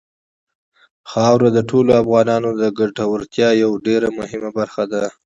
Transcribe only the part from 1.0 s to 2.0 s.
خاوره د ټولو